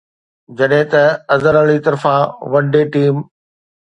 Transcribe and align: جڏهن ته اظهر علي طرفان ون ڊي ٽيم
جڏهن 0.61 0.87
ته 0.93 1.03
اظهر 1.35 1.55
علي 1.61 1.77
طرفان 1.89 2.21
ون 2.51 2.63
ڊي 2.73 2.83
ٽيم 2.95 3.15